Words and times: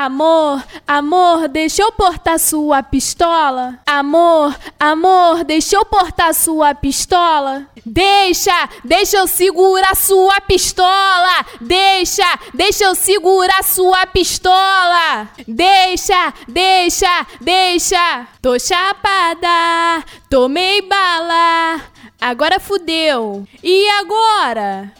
Amor, 0.00 0.64
amor, 0.88 1.46
deixa 1.46 1.82
eu 1.82 1.92
portar 1.92 2.38
sua 2.38 2.82
pistola. 2.82 3.78
Amor, 3.84 4.56
amor, 4.78 5.44
deixa 5.44 5.76
eu 5.76 5.84
portar 5.84 6.32
sua 6.32 6.74
pistola. 6.74 7.66
Deixa, 7.84 8.66
deixa 8.82 9.18
eu 9.18 9.26
segurar 9.26 9.94
sua 9.94 10.40
pistola. 10.40 11.44
Deixa, 11.60 12.24
deixa 12.54 12.84
eu 12.84 12.94
segurar 12.94 13.62
sua 13.62 14.06
pistola. 14.06 15.28
Deixa, 15.46 16.32
deixa, 16.48 17.26
deixa. 17.38 18.26
Tô 18.40 18.58
chapada, 18.58 20.02
tomei 20.30 20.80
bala. 20.80 21.78
Agora 22.18 22.58
fudeu. 22.58 23.46
E 23.62 23.86
agora? 23.90 24.90